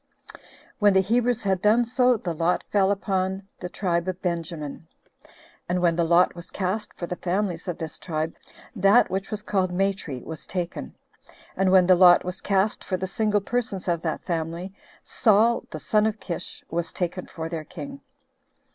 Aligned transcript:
5. 0.33 0.41
When 0.79 0.93
the 0.95 1.01
Hebrews 1.01 1.43
had 1.43 1.59
so 1.85 2.17
done, 2.17 2.23
the 2.23 2.33
lot 2.33 2.63
fell 2.71 2.89
upon 2.89 3.47
the 3.59 3.69
tribe 3.69 4.07
of 4.07 4.19
Benjamin; 4.19 4.87
and 5.69 5.79
when 5.79 5.95
the 5.95 6.03
lot 6.03 6.33
was 6.33 6.49
cast 6.49 6.91
for 6.95 7.05
the 7.05 7.15
families 7.15 7.67
of 7.67 7.77
this 7.77 7.99
tribe, 7.99 8.33
that 8.75 9.11
which 9.11 9.29
was 9.29 9.43
called 9.43 9.71
Matri 9.71 10.19
was 10.23 10.47
taken; 10.47 10.95
and 11.55 11.71
when 11.71 11.85
the 11.85 11.93
lot 11.95 12.25
was 12.25 12.41
cast 12.41 12.83
for 12.83 12.97
the 12.97 13.05
single 13.05 13.41
persons 13.41 13.87
of 13.87 14.01
that 14.01 14.25
family, 14.25 14.73
Saul, 15.03 15.65
the 15.69 15.79
son 15.79 16.07
of 16.07 16.19
Kish, 16.19 16.63
was 16.71 16.91
taken 16.91 17.27
for 17.27 17.47
their 17.47 17.63
king. 17.63 18.01